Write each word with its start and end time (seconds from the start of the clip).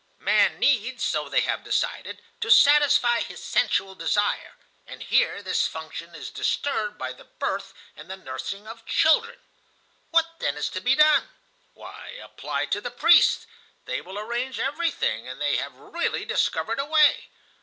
Man 0.17 0.57
needs, 0.57 1.03
so 1.05 1.29
they 1.29 1.41
have 1.41 1.63
decided, 1.63 2.23
to 2.39 2.49
satisfy 2.49 3.19
his 3.21 3.43
sensual 3.43 3.93
desire, 3.93 4.55
and 4.87 5.03
here 5.03 5.43
this 5.43 5.67
function 5.67 6.15
is 6.15 6.31
disturbed 6.31 6.97
by 6.97 7.13
the 7.13 7.25
birth 7.25 7.71
and 7.95 8.09
the 8.09 8.17
nursing 8.17 8.65
of 8.67 8.83
children. 8.87 9.37
"What, 10.09 10.39
then, 10.39 10.57
is 10.57 10.69
to 10.69 10.81
be 10.81 10.95
done? 10.95 11.29
Why, 11.75 12.17
apply 12.19 12.65
to 12.73 12.81
the 12.81 12.89
priests; 12.89 13.45
they 13.85 14.01
will 14.01 14.17
arrange 14.17 14.57
everything, 14.59 15.27
and 15.27 15.39
they 15.39 15.57
have 15.57 15.75
really 15.75 16.25
discovered 16.25 16.79
a 16.79 16.85
way. 16.85 17.27